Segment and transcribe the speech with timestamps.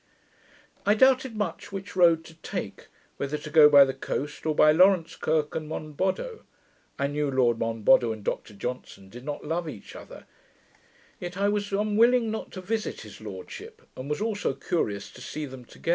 [0.83, 4.71] I doubted much which road to take, whether to go by the coast, or by
[4.71, 6.39] Lawrence Kirk and Monboddo.
[6.97, 10.25] I knew Lord Monboddo and Dr Johnson did not love each other:
[11.19, 15.45] yet I was unwilling not to visit his lordship; and was also curious to see
[15.45, 15.89] them together.